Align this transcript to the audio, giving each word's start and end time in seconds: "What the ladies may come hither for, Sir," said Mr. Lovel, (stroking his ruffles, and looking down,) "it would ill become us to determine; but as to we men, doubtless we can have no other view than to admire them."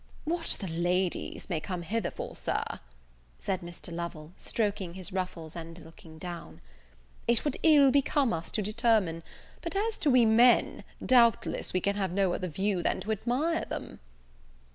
"What 0.25 0.57
the 0.59 0.67
ladies 0.67 1.47
may 1.47 1.59
come 1.59 1.83
hither 1.83 2.09
for, 2.09 2.35
Sir," 2.35 2.63
said 3.37 3.61
Mr. 3.61 3.93
Lovel, 3.93 4.33
(stroking 4.35 4.95
his 4.95 5.13
ruffles, 5.13 5.55
and 5.55 5.77
looking 5.77 6.17
down,) 6.17 6.59
"it 7.27 7.45
would 7.45 7.57
ill 7.61 7.91
become 7.91 8.33
us 8.33 8.49
to 8.53 8.63
determine; 8.63 9.21
but 9.61 9.75
as 9.75 9.99
to 9.99 10.09
we 10.09 10.25
men, 10.25 10.83
doubtless 11.05 11.71
we 11.71 11.81
can 11.81 11.97
have 11.97 12.11
no 12.11 12.33
other 12.33 12.47
view 12.47 12.81
than 12.81 12.99
to 13.01 13.11
admire 13.11 13.65
them." 13.65 13.99